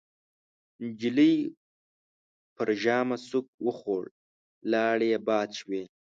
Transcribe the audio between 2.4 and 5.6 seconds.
پر ژامه سوک وخوړ، لاړې يې باد